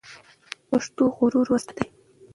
پښتو 0.69 1.03
غرور 1.15 1.47
ساتي. 1.65 1.85